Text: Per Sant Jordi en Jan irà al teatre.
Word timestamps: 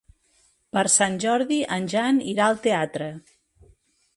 Per 0.77 0.83
Sant 0.93 1.17
Jordi 1.25 1.59
en 1.77 1.85
Jan 1.93 2.17
irà 2.33 2.47
al 2.49 2.59
teatre. 2.65 3.11